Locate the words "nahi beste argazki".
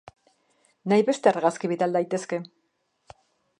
0.93-1.71